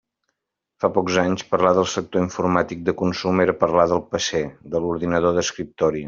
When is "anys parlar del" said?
1.23-1.85